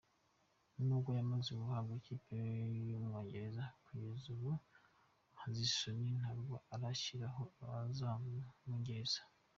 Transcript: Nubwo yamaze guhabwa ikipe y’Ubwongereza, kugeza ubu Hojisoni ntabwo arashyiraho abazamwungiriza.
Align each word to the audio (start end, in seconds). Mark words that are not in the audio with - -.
Nubwo 0.85 1.09
yamaze 1.19 1.51
guhabwa 1.59 1.93
ikipe 2.01 2.37
y’Ubwongereza, 2.87 3.63
kugeza 3.85 4.25
ubu 4.35 4.49
Hojisoni 5.39 6.09
ntabwo 6.21 6.53
arashyiraho 6.73 7.41
abazamwungiriza. 7.63 9.21